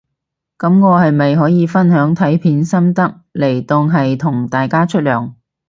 [0.57, 5.33] 噉我係咪可以分享睇片心得嚟當係同大家出糧